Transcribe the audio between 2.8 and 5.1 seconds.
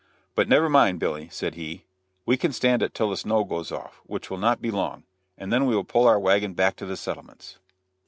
it till the snow goes off, which will not be long,